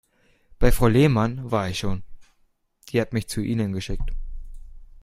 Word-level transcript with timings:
Bei 0.57 0.71
Frau 0.71 0.87
Lehmann 0.87 1.51
war 1.51 1.69
ich 1.69 1.77
schon, 1.77 2.01
die 2.89 2.99
hat 2.99 3.13
mich 3.13 3.27
zu 3.29 3.39
Ihnen 3.39 3.71
geschickt. 3.71 4.09